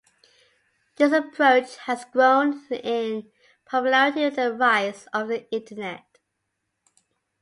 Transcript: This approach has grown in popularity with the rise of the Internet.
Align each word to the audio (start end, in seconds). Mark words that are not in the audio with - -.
This 0.95 1.13
approach 1.13 1.75
has 1.85 2.05
grown 2.05 2.65
in 2.71 3.29
popularity 3.65 4.21
with 4.23 4.35
the 4.37 4.51
rise 4.51 5.05
of 5.13 5.27
the 5.27 5.47
Internet. 5.53 6.17